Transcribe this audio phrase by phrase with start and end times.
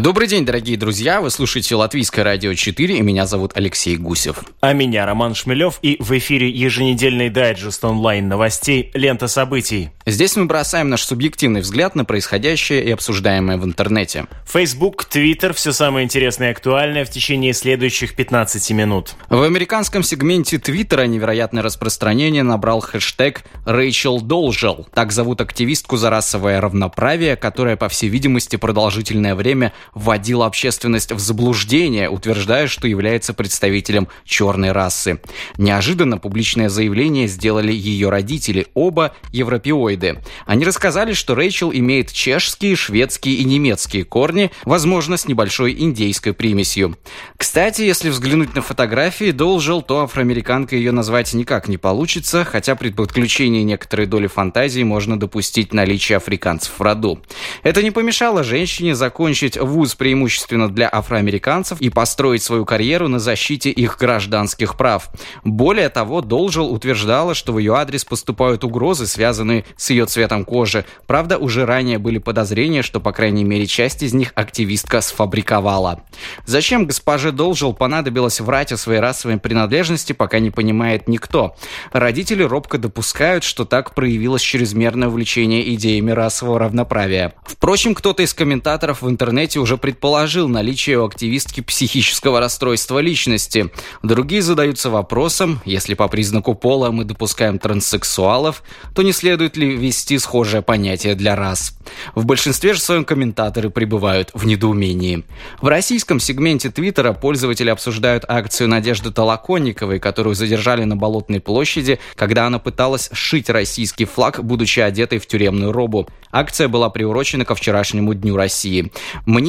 [0.00, 1.20] Добрый день, дорогие друзья.
[1.20, 4.38] Вы слушаете Латвийское радио 4, и меня зовут Алексей Гусев.
[4.60, 9.90] А меня Роман Шмелев, и в эфире еженедельный дайджест онлайн новостей «Лента событий».
[10.04, 14.26] Здесь мы бросаем наш субъективный взгляд на происходящее и обсуждаемое в интернете.
[14.44, 19.14] Facebook, Twitter, все самое интересное и актуальное в течение следующих 15 минут.
[19.28, 24.88] В американском сегменте Твиттера невероятное распространение набрал хэштег «Рэйчел Должел».
[24.92, 31.18] Так зовут активистку за расовое равноправие, которая, по всей видимости, продолжительное время вводила общественность в
[31.18, 35.20] заблуждение, утверждая, что является представителем черной расы.
[35.58, 40.20] Неожиданно публичное заявление сделали ее родители, оба европеоиды.
[40.46, 46.96] Они рассказали, что Рэйчел имеет чешские, шведские и немецкие корни, возможно, с небольшой индейской примесью.
[47.36, 52.90] Кстати, если взглянуть на фотографии Должел, то афроамериканкой ее назвать никак не получится, хотя при
[52.90, 57.20] подключении некоторой доли фантазии можно допустить наличие африканцев в роду.
[57.62, 63.70] Это не помешало женщине закончить вуз преимущественно для афроамериканцев и построить свою карьеру на защите
[63.70, 65.08] их гражданских прав.
[65.42, 70.84] Более того, Должел утверждала, что в ее адрес поступают угрозы, связанные с ее цветом кожи.
[71.08, 76.04] Правда, уже ранее были подозрения, что, по крайней мере, часть из них активистка сфабриковала.
[76.46, 81.56] Зачем госпоже Должел понадобилось врать о своей расовой принадлежности, пока не понимает никто.
[81.90, 87.34] Родители робко допускают, что так проявилось чрезмерное увлечение идеями расового равноправия.
[87.44, 93.70] Впрочем, кто-то из комментаторов в интернете уже предположил наличие у активистки психического расстройства личности.
[94.02, 98.62] Другие задаются вопросом, если по признаку пола мы допускаем транссексуалов,
[98.94, 101.78] то не следует ли ввести схожее понятие для рас.
[102.14, 105.24] В большинстве же своем комментаторы пребывают в недоумении.
[105.62, 112.46] В российском сегменте Твиттера пользователи обсуждают акцию Надежды Толоконниковой, которую задержали на Болотной площади, когда
[112.46, 116.06] она пыталась сшить российский флаг, будучи одетой в тюремную робу.
[116.30, 118.92] Акция была приурочена ко вчерашнему Дню России.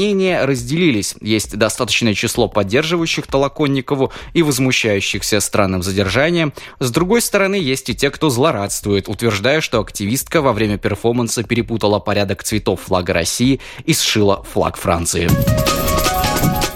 [0.06, 1.16] Мнения разделились.
[1.20, 6.54] Есть достаточное число поддерживающих Толоконникову и возмущающихся странным задержанием.
[6.78, 11.98] С другой стороны, есть и те, кто злорадствует, утверждая, что активистка во время перформанса перепутала
[11.98, 15.28] порядок цветов флага России и сшила флаг Франции.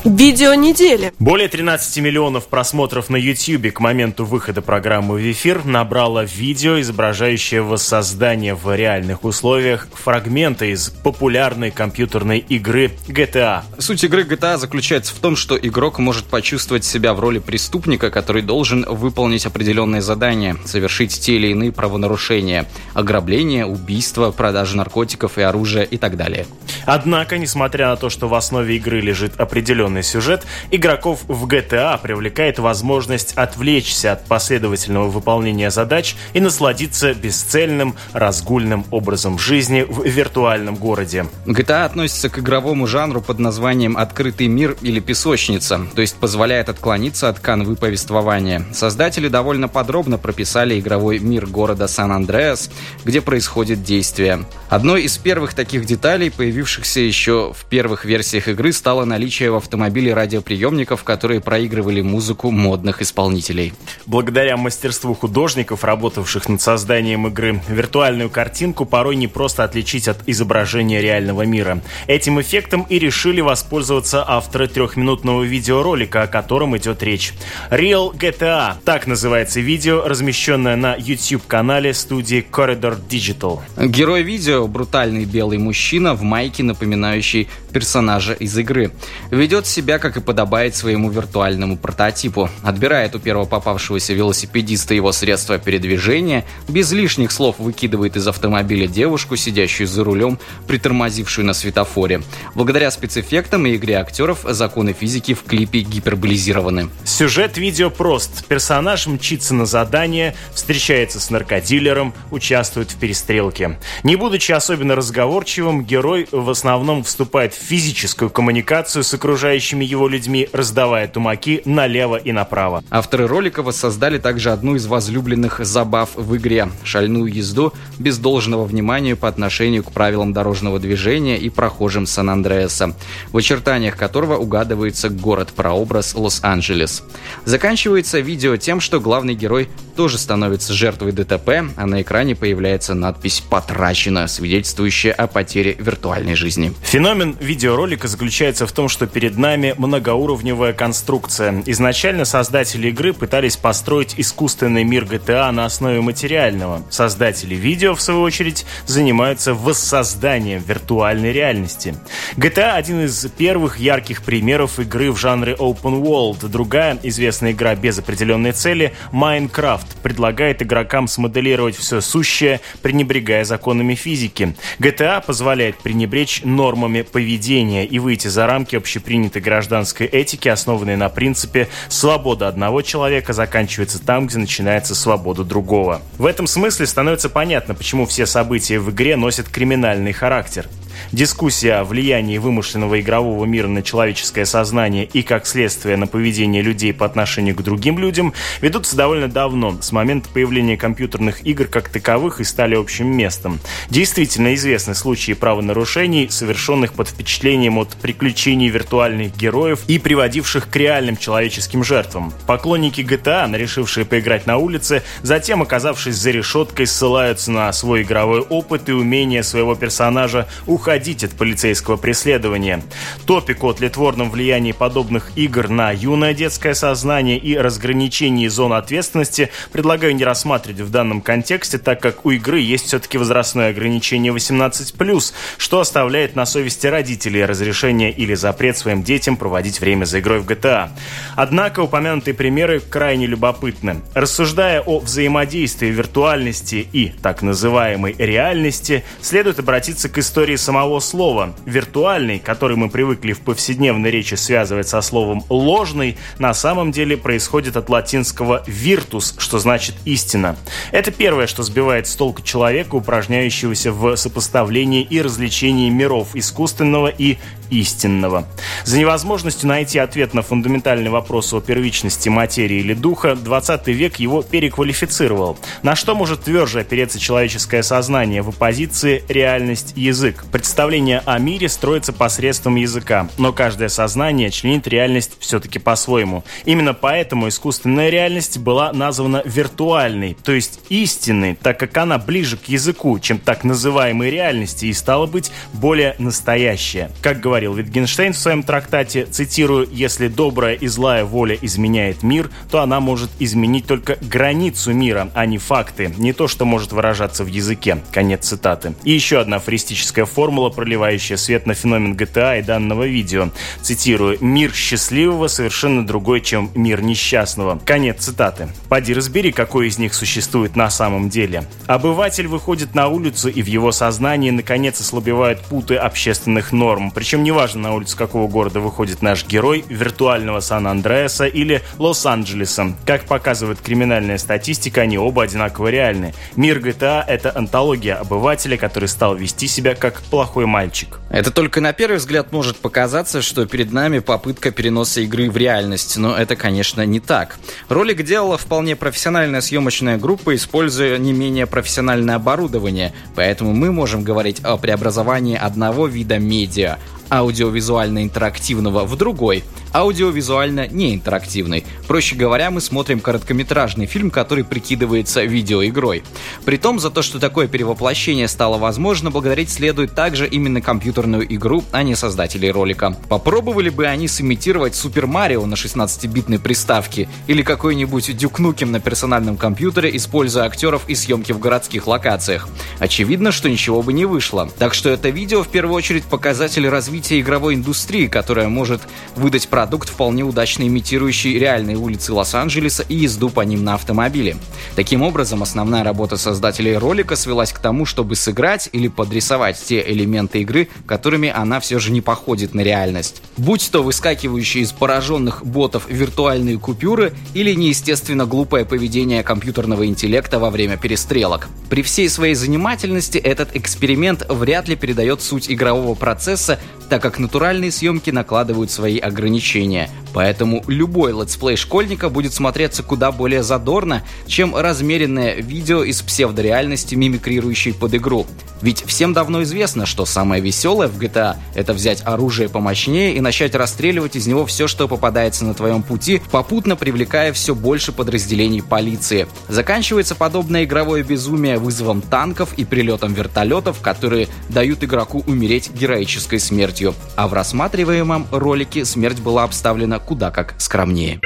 [0.06, 1.12] Видео недели.
[1.20, 7.62] Более 13 миллионов просмотров на YouTube к моменту выхода программы в эфир набрало видео, изображающее
[7.62, 13.64] воссоздание в реальных условиях фрагмента из популярной компьютерной игры GTA.
[13.78, 18.42] Суть игры GTA заключается в том, что игрок может почувствовать себя в роли преступника, который
[18.42, 25.84] должен выполнить определенные задания, совершить те или иные правонарушения, ограбление, убийство, продажа наркотиков и оружия
[25.84, 26.46] и так далее.
[26.86, 32.00] Однако, несмотря на то, что в основе игры лежит определенный определенный сюжет, игроков в GTA
[32.02, 40.76] привлекает возможность отвлечься от последовательного выполнения задач и насладиться бесцельным, разгульным образом жизни в виртуальном
[40.76, 41.26] городе.
[41.46, 47.30] GTA относится к игровому жанру под названием «открытый мир» или «песочница», то есть позволяет отклониться
[47.30, 48.66] от канвы повествования.
[48.74, 52.70] Создатели довольно подробно прописали игровой мир города Сан-Андреас,
[53.04, 54.46] где происходит действие.
[54.70, 59.79] Одной из первых таких деталей, появившихся еще в первых версиях игры, стало наличие в автомобиле
[59.80, 63.72] автомобилей радиоприемников, которые проигрывали музыку модных исполнителей.
[64.06, 71.00] Благодаря мастерству художников, работавших над созданием игры, виртуальную картинку порой не просто отличить от изображения
[71.00, 71.82] реального мира.
[72.08, 77.32] Этим эффектом и решили воспользоваться авторы трехминутного видеоролика, о котором идет речь.
[77.72, 83.62] Real GTA– так называется видео, размещенное на YouTube-канале студии Corridor Digital.
[83.78, 88.92] Герой видео– брутальный белый мужчина в майке, напоминающий персонажа из игры.
[89.32, 92.50] Ведет себя, как и подобает своему виртуальному прототипу.
[92.64, 99.36] Отбирает у первого попавшегося велосипедиста его средства передвижения, без лишних слов выкидывает из автомобиля девушку,
[99.36, 102.22] сидящую за рулем, притормозившую на светофоре.
[102.56, 106.90] Благодаря спецэффектам и игре актеров законы физики в клипе гиперболизированы.
[107.06, 108.46] Сюжет видео прост.
[108.48, 113.78] Персонаж мчится на задание, встречается с наркодилером, участвует в перестрелке.
[114.04, 120.08] Не будучи особенно разговорчивым, герой в основном вступает в физическую коммуникацию с окружающими окружающими его
[120.08, 122.82] людьми, раздавая тумаки налево и направо.
[122.90, 129.16] Авторы ролика воссоздали также одну из возлюбленных забав в игре– шальную езду без должного внимания
[129.16, 132.96] по отношению к правилам дорожного движения и прохожим Сан-Андреаса,
[133.34, 137.04] в очертаниях которого угадывается город-прообраз Лос-Анджелес.
[137.46, 139.68] Заканчивается видео тем, что главный герой
[140.00, 146.72] тоже становится жертвой ДТП, а на экране появляется надпись «Потрачено», свидетельствующая о потере виртуальной жизни.
[146.84, 151.64] Феномен видеоролика заключается в том, что перед нами многоуровневая конструкция.
[151.66, 156.82] Изначально создатели игры пытались построить искусственный мир GTA на основе материального.
[156.90, 161.94] Создатели видео, в свою очередь, занимаются воссозданием виртуальной реальности.
[162.38, 166.48] GTA– один из первых ярких примеров игры в жанре open world.
[166.48, 174.56] Другая известная игра без определенной цели– Minecraft предлагает игрокам смоделировать все сущее, пренебрегая законами физики.
[174.80, 181.68] GTA позволяет пренебречь нормами поведения и выйти за рамки общепринятой гражданской этики, основанной на принципе
[181.88, 186.02] «свобода одного человека заканчивается там, где начинается свобода другого».
[186.18, 190.68] В этом смысле становится понятно, почему все события в игре носят криминальный характер.
[191.12, 196.94] Дискуссия о влиянии вымышленного игрового мира на человеческое сознание и, как следствие, на поведение людей
[196.94, 202.42] по отношению к другим людям ведутся довольно давно, с момента появления компьютерных игр как таковых
[202.42, 203.60] и стали общим местом.
[203.90, 211.18] Действительно известны случаи правонарушений, совершенных под впечатлением от приключений виртуальных героев и приводивших к реальным
[211.18, 212.34] человеческим жертвам.
[212.46, 218.90] Поклонники GTA, решившие поиграть на улице, затем, оказавшись за решеткой, ссылаются на свой игровой опыт
[218.90, 222.82] и умение своего персонажа уходить уходить от полицейского преследования.
[223.28, 230.16] Топик о тлетворном влиянии подобных игр на юное детское сознание и разграничении зон ответственности предлагаю
[230.16, 235.80] не рассматривать в данном контексте, так как у игры есть все-таки возрастное ограничение 18+, что
[235.80, 240.90] оставляет на совести родителей разрешение или запрет своим детям проводить время за игрой в GTA.
[241.36, 244.02] Однако упомянутые примеры крайне любопытны.
[244.16, 251.54] Рассуждая о взаимодействии виртуальности и так называемой реальности, следует обратиться к истории самого самого слова.
[251.66, 257.76] Виртуальный, который мы привыкли в повседневной речи связывать со словом «ложный», на самом деле происходит
[257.76, 260.56] от латинского «virtus», что значит «истина».
[260.94, 267.38] Это первое, что сбивает с толка человека, упражняющегося в сопоставлении и развлечении миров искусственного и
[267.70, 268.48] истинного.
[268.84, 274.42] За невозможностью найти ответ на фундаментальный вопрос о первичности материи или духа, 20 век его
[274.42, 275.58] переквалифицировал.
[275.84, 280.46] На что может тверже опереться человеческое сознание в оппозиции реальность-язык?
[280.52, 286.44] Представление о мире строится посредством языка, но каждое сознание членит реальность все-таки по-своему.
[286.66, 292.66] Именно поэтому искусственная реальность была названа виртуальной, то есть истинной, так как она ближе к
[292.66, 297.12] языку, чем так называемой реальности и стала быть более настоящая.
[297.22, 302.50] Как говорит говорил Витгенштейн в своем трактате, цитирую, «Если добрая и злая воля изменяет мир,
[302.72, 307.44] то она может изменить только границу мира, а не факты, не то, что может выражаться
[307.44, 307.98] в языке».
[308.14, 308.94] Конец цитаты.
[309.04, 313.50] И еще одна афористическая формула, проливающая свет на феномен GTA и данного видео.
[313.82, 317.78] Цитирую, «Мир счастливого совершенно другой, чем мир несчастного».
[317.84, 318.70] Конец цитаты.
[318.88, 321.66] Поди разбери, какой из них существует на самом деле.
[321.88, 327.49] Обыватель выходит на улицу, и в его сознании наконец ослабевают путы общественных норм, причем не
[327.50, 332.94] неважно, на улицу какого города выходит наш герой, виртуального Сан-Андреаса или Лос-Анджелеса.
[333.08, 336.36] Как показывает криминальная статистика, они оба одинаково реальны.
[336.56, 341.20] Мир GTA— это антология обывателя, который стал вести себя как плохой мальчик.
[341.32, 346.18] Это только на первый взгляд может показаться, что перед нами попытка переноса игры в реальность,
[346.18, 347.58] но это, конечно, не так.
[347.88, 354.60] Ролик делала вполне профессиональная съемочная группа, используя не менее профессиональное оборудование, поэтому мы можем говорить
[354.64, 357.00] о преобразовании одного вида медиа
[357.30, 361.86] аудиовизуально-интерактивного в другой, аудиовизуально-неинтерактивный.
[362.08, 366.24] Проще говоря, мы смотрим короткометражный фильм, который прикидывается видеоигрой.
[366.66, 372.04] Притом за то, что такое перевоплощение стало возможно, благодарить следует также именно компьютерную игру, а
[372.04, 373.16] не создателей ролика.
[373.30, 379.58] Попробовали бы они сымитировать Супер Марио на 16-битной приставке или какой-нибудь Дюк Нукем на персональном
[379.58, 382.68] компьютере, используя актеров и съемки в городских локациях.
[383.00, 384.70] Очевидно, что ничего бы не вышло.
[384.78, 386.88] Так что это видео в первую очередь показатель
[387.20, 389.02] развития игровой индустрии, которая может
[389.36, 394.56] выдать продукт, вполне удачно имитирующий реальные улицы Лос-Анджелеса и езду по ним на автомобиле.
[394.96, 400.62] Таким образом, основная работа создателей ролика свелась к тому, чтобы сыграть или подрисовать те элементы
[400.62, 403.42] игры, которыми она все же не походит на реальность.
[403.58, 410.70] Будь то выскакивающие из пораженных ботов виртуальные купюры или неестественно глупое поведение компьютерного интеллекта во
[410.70, 411.68] время перестрелок.
[411.90, 417.92] При всей своей занимательности этот эксперимент вряд ли передает суть игрового процесса, так как натуральные
[417.92, 420.10] съемки накладывают свои ограничения.
[420.34, 427.94] Поэтому любой летсплей школьника будет смотреться куда более задорно, чем размеренное видео из псевдореальности, мимикрирующей
[427.94, 428.46] под игру.
[428.82, 433.76] Ведь всем давно известно, что самое веселое в GTA— это взять оружие помощнее и начать
[433.76, 439.48] расстреливать из него все, что попадается на твоем пути, попутно привлекая все больше подразделений полиции.
[439.68, 447.14] Заканчивается подобное игровое безумие вызовом танков и прилетом вертолетов, которые дают игроку умереть героической смертью.
[447.36, 451.40] А в рассматриваемом ролике смерть была обставлена куда как скромнее.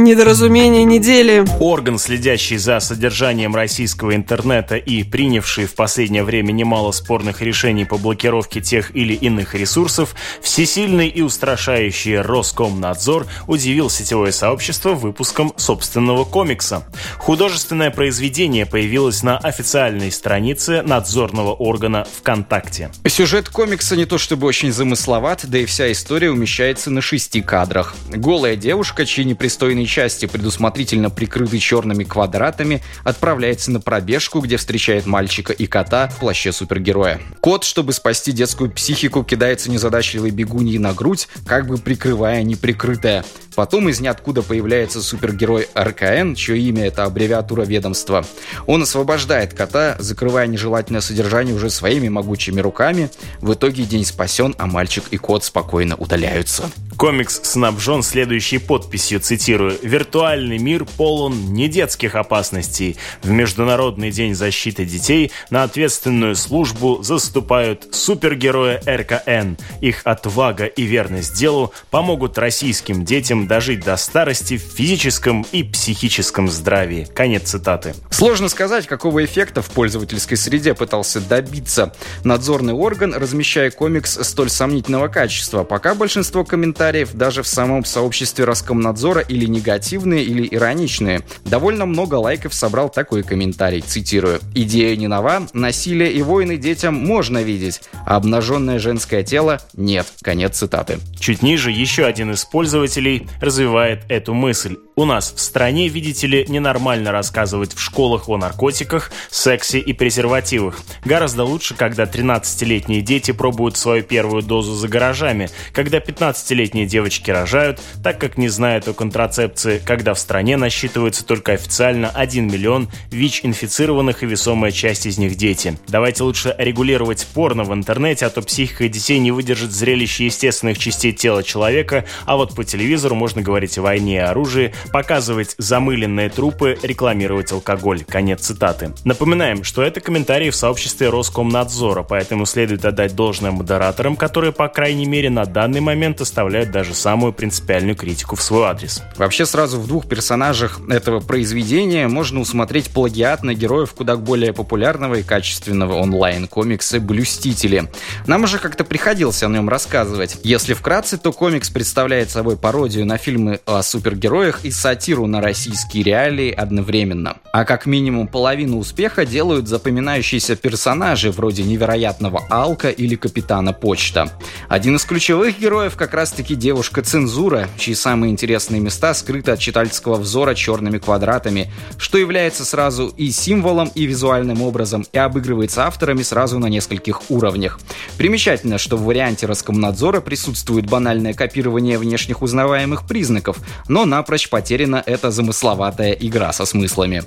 [0.00, 1.44] Недоразумение недели.
[1.58, 7.98] Орган, следящий за содержанием российского интернета и принявший в последнее время немало спорных решений по
[7.98, 16.86] блокировке тех или иных ресурсов, всесильный и устрашающий Роскомнадзор удивил сетевое сообщество выпуском собственного комикса.
[17.18, 22.92] Художественное произведение появилось на официальной странице надзорного органа ВКонтакте.
[23.04, 27.96] Сюжет комикса не то чтобы очень замысловат, да и вся история умещается на шести кадрах.
[28.10, 35.52] Голая девушка, чьи непристойные части, предусмотрительно прикрыты черными квадратами, отправляется на пробежку, где встречает мальчика
[35.52, 37.20] и кота в плаще супергероя.
[37.40, 43.24] Кот, чтобы спасти детскую психику, кидается незадачливой бегуньей на грудь, как бы прикрывая неприкрытое.
[43.58, 48.24] Потом из ниоткуда появляется супергерой РКН, чье имя это аббревиатура ведомства.
[48.66, 53.10] Он освобождает кота, закрывая нежелательное содержание уже своими могучими руками.
[53.40, 56.70] В итоге день спасен, а мальчик и кот спокойно удаляются.
[56.98, 62.96] Комикс снабжен следующей подписью, цитирую, «Виртуальный мир полон недетских опасностей.
[63.22, 69.56] В Международный день защиты детей на ответственную службу заступают супергерои РКН.
[69.80, 76.48] Их отвага и верность делу помогут российским детям дожить до старости в физическом и психическом
[76.48, 77.06] здравии».
[77.14, 77.94] Конец цитаты.
[78.10, 85.06] Сложно сказать, какого эффекта в пользовательской среде пытался добиться надзорный орган, размещая комикс столь сомнительного
[85.06, 85.62] качества.
[85.62, 91.20] Пока большинство комментариев комментариев даже в самом сообществе Роскомнадзора или негативные, или ироничные.
[91.44, 94.40] Довольно много лайков собрал такой комментарий, цитирую.
[94.54, 100.06] «Идея не нова, насилие и войны детям можно видеть, а обнаженное женское тело– нет».
[100.22, 100.98] Конец цитаты.
[101.20, 104.78] Чуть ниже еще один из пользователей развивает эту мысль.
[104.98, 110.80] У нас в стране, видите ли, ненормально рассказывать в школах о наркотиках, сексе и презервативах.
[111.04, 117.80] Гораздо лучше, когда 13-летние дети пробуют свою первую дозу за гаражами, когда 15-летние девочки рожают,
[118.02, 124.24] так как не знают о контрацепции, когда в стране насчитывается только официально 1 миллион ВИЧ-инфицированных
[124.24, 125.78] и весомая часть из них дети.
[125.86, 131.12] Давайте лучше регулировать порно в интернете, а то психика детей не выдержит зрелище естественных частей
[131.12, 136.78] тела человека, а вот по телевизору можно говорить о войне и оружии, показывать замыленные трупы,
[136.82, 138.04] рекламировать алкоголь.
[138.04, 138.92] Конец цитаты.
[139.04, 145.06] Напоминаем, что это комментарии в сообществе Роскомнадзора, поэтому следует отдать должное модераторам, которые, по крайней
[145.06, 149.02] мере, на данный момент оставляют даже самую принципиальную критику в свой адрес.
[149.16, 155.16] Вообще сразу в двух персонажах этого произведения можно усмотреть плагиат на героев куда более популярного
[155.16, 157.90] и качественного онлайн-комикса «Блюстители».
[158.26, 160.38] Нам уже как-то приходилось о нем рассказывать.
[160.42, 166.04] Если вкратце, то комикс представляет собой пародию на фильмы о супергероях и сатиру на российские
[166.04, 167.38] реалии одновременно.
[167.52, 174.32] А как минимум половину успеха делают запоминающиеся персонажи вроде невероятного Алка или Капитана Почта.
[174.68, 180.54] Один из ключевых героев как раз-таки девушка-цензура, чьи самые интересные места скрыты от читательского взора
[180.54, 186.66] черными квадратами, что является сразу и символом, и визуальным образом, и обыгрывается авторами сразу на
[186.66, 187.80] нескольких уровнях.
[188.16, 193.58] Примечательно, что в варианте Роскомнадзора присутствует банальное копирование внешних узнаваемых признаков,
[193.88, 197.22] но напрочь потеряно потеряна эта замысловатая игра со смыслами.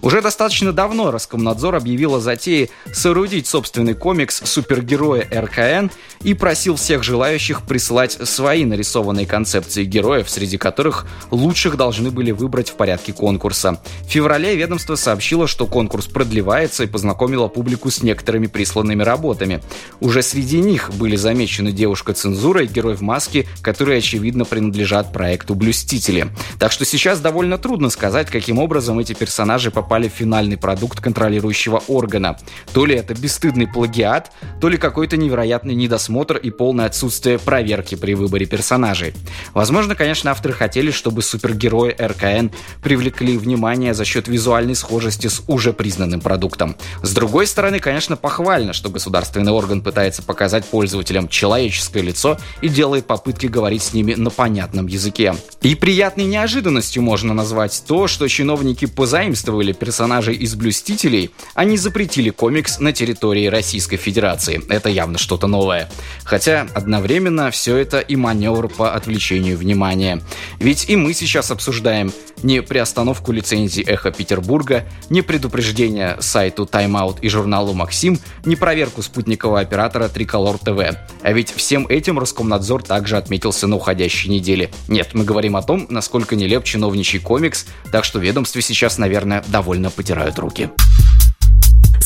[0.00, 5.90] Уже достаточно давно Роскомнадзор объявил о затее соорудить собственный комикс «Супергерои РКН»
[6.22, 12.70] и просил всех желающих присылать свои нарисованные концепции героев, среди которых лучших должны были выбрать
[12.70, 13.80] в порядке конкурса.
[14.06, 19.62] В феврале ведомство сообщило, что конкурс продлевается и познакомило публику с некоторыми присланными работами.
[20.00, 26.28] Уже среди них были замечены девушка-цензура и герой в маске, которые, очевидно, принадлежат проекту «Блюстители».
[26.58, 31.82] Так что сейчас довольно трудно сказать, каким образом эти персонажи попали в финальный продукт контролирующего
[31.88, 32.38] органа.
[32.72, 38.14] То ли это бесстыдный плагиат, то ли какой-то невероятный недосмотр и полное отсутствие проверки при
[38.14, 39.14] выборе персонажей.
[39.54, 42.48] Возможно, конечно, авторы хотели, чтобы супергерои РКН
[42.82, 46.76] привлекли внимание за счет визуальной схожести с уже признанным продуктом.
[47.02, 53.06] С другой стороны, конечно, похвально, что государственный орган пытается показать пользователям человеческое лицо и делает
[53.06, 55.34] попытки говорить с ними на понятном языке.
[55.62, 62.30] И неожиданность неожиданностью можно назвать то, что чиновники позаимствовали задействовали персонажей из «Блюстителей», они запретили
[62.30, 64.62] комикс на территории Российской Федерации.
[64.68, 65.90] Это явно что-то новое.
[66.24, 70.22] Хотя одновременно все это и маневр по отвлечению внимания.
[70.58, 77.18] Ведь и мы сейчас обсуждаем не приостановку лицензии «Эхо Петербурга», не предупреждение сайту Time Out
[77.20, 80.96] и журналу «Максим», не проверку спутникового оператора «Триколор ТВ».
[81.22, 84.70] А ведь всем этим Роскомнадзор также отметился на уходящей неделе.
[84.88, 89.90] Нет, мы говорим о том, насколько нелеп чиновничий комикс, так что ведомстве сейчас, наверное, довольно
[89.90, 90.70] потирают руки.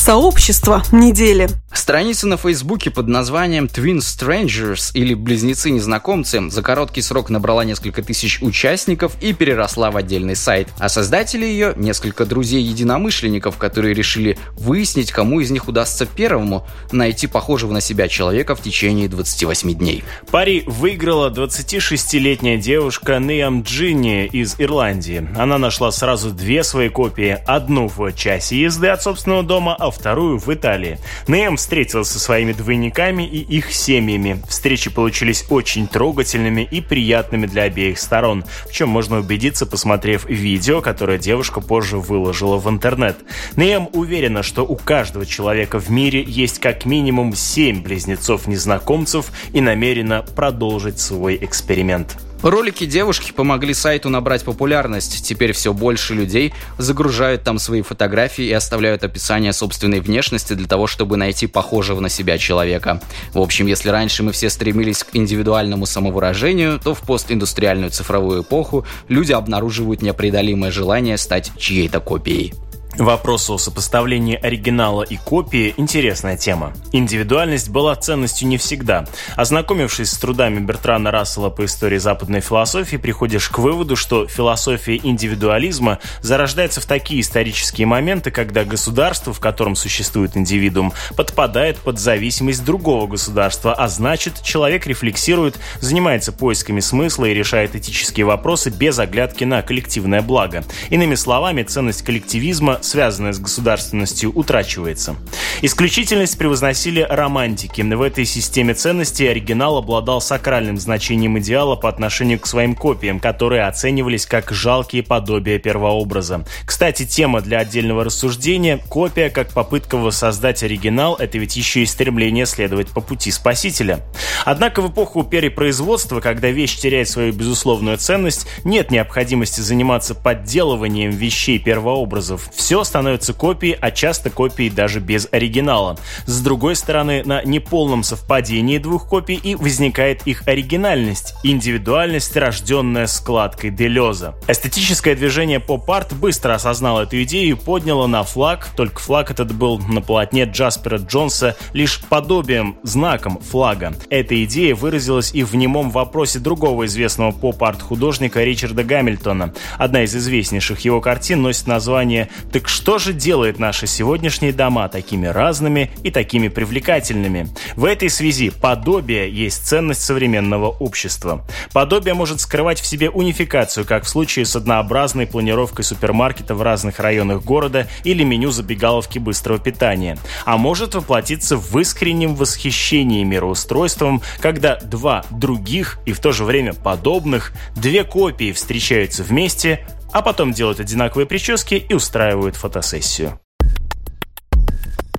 [0.06, 1.48] Сообщество недели.
[1.72, 8.40] Страница на Фейсбуке под названием Twin Strangers или Близнецы-незнакомцы за короткий срок набрала несколько тысяч
[8.40, 10.68] участников и переросла в отдельный сайт.
[10.78, 17.72] А создатели ее– несколько друзей-единомышленников, которые решили выяснить, кому из них удастся первому найти похожего
[17.72, 20.04] на себя человека в течение 28 дней.
[20.30, 25.28] Пари выиграла 26-летняя девушка Ниам Джинни из Ирландии.
[25.36, 27.38] Она нашла сразу две свои копии.
[27.46, 30.98] Одну в часе езды от собственного дома, а вторую в Италии.
[31.26, 34.42] Нэм встретился со своими двойниками и их семьями.
[34.48, 40.80] Встречи получились очень трогательными и приятными для обеих сторон, в чем можно убедиться, посмотрев видео,
[40.80, 43.16] которое девушка позже выложила в интернет.
[43.56, 50.22] Нэм уверена, что у каждого человека в мире есть как минимум семь близнецов-незнакомцев и намерена
[50.22, 52.16] продолжить свой эксперимент.
[52.46, 55.26] Ролики девушки помогли сайту набрать популярность.
[55.26, 60.86] Теперь все больше людей загружают там свои фотографии и оставляют описание собственной внешности для того,
[60.86, 63.02] чтобы найти похожего на себя человека.
[63.32, 68.86] В общем, если раньше мы все стремились к индивидуальному самовыражению, то в постиндустриальную цифровую эпоху
[69.08, 72.54] люди обнаруживают непреодолимое желание стать чьей-то копией.
[72.98, 76.72] Вопрос о сопоставлении оригинала и копии– интересная тема.
[76.92, 79.04] Индивидуальность была ценностью не всегда.
[79.36, 85.98] Ознакомившись с трудами Бертрана Рассела по истории западной философии, приходишь к выводу, что философия индивидуализма
[86.22, 93.06] зарождается в такие исторические моменты, когда государство, в котором существует индивидуум, подпадает под зависимость другого
[93.06, 99.60] государства, а значит, человек рефлексирует, занимается поисками смысла и решает этические вопросы без оглядки на
[99.60, 100.64] коллективное благо.
[100.88, 105.16] Иными словами, ценность коллективизма связанная с государственностью, утрачивается.
[105.62, 107.82] Исключительность превозносили романтики.
[107.82, 113.64] В этой системе ценностей оригинал обладал сакральным значением идеала по отношению к своим копиям, которые
[113.64, 116.44] оценивались как жалкие подобия первообраза.
[116.64, 122.46] Кстати, тема для отдельного рассуждения– копия как попытка воссоздать оригинал– это ведь еще и стремление
[122.46, 124.00] следовать по пути спасителя.
[124.44, 131.58] Однако в эпоху перепроизводства, когда вещь теряет свою безусловную ценность, нет необходимости заниматься подделыванием вещей
[131.58, 132.50] первообразов.
[132.54, 135.96] Все все становится копией, а часто копией даже без оригинала.
[136.26, 143.70] С другой стороны, на неполном совпадении двух копий и возникает их оригинальность, индивидуальность, рожденная складкой
[143.70, 144.34] Делеза.
[144.46, 149.78] Эстетическое движение поп-арт быстро осознало эту идею и подняло на флаг, только флаг этот был
[149.78, 153.94] на полотне Джаспера Джонса лишь подобием, знаком флага.
[154.10, 159.54] Эта идея выразилась и в немом вопросе другого известного поп-арт художника Ричарда Гамильтона.
[159.78, 165.28] Одна из известнейших его картин носит название «Так что же делает наши сегодняшние дома такими
[165.28, 167.48] разными и такими привлекательными?
[167.76, 171.46] В этой связи подобие есть ценность современного общества.
[171.72, 176.98] Подобие может скрывать в себе унификацию, как в случае с однообразной планировкой супермаркета в разных
[176.98, 180.18] районах города или меню забегаловки быстрого питания.
[180.44, 186.72] А может воплотиться в искреннем восхищении мироустройством, когда два других и в то же время
[186.72, 193.38] подобных, две копии встречаются вместе, а потом делают одинаковые прически и устраивают фотосессию.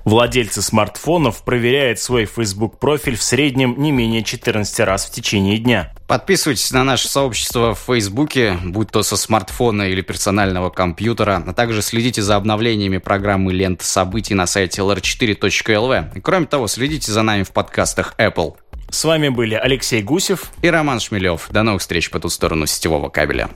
[0.04, 5.92] Владельцы смартфонов проверяют свой Facebook профиль в среднем не менее 14 раз в течение дня.
[6.08, 11.80] Подписывайтесь на наше сообщество в Фейсбуке, будь то со смартфона или персонального компьютера, а также
[11.80, 16.16] следите за обновлениями программы «Лента событий» на сайте lr4.lv.
[16.16, 18.56] И кроме того, следите за нами в подкастах Apple.
[18.90, 21.46] С вами были Алексей Гусев и Роман Шмелев.
[21.50, 23.50] До новых встреч по ту сторону сетевого кабеля.